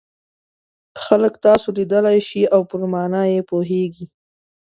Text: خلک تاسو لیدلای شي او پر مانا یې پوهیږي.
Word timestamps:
خلک 1.03 1.33
تاسو 1.45 1.67
لیدلای 1.77 2.19
شي 2.27 2.41
او 2.53 2.61
پر 2.69 2.81
مانا 2.93 3.23
یې 3.33 3.41
پوهیږي. 3.49 4.05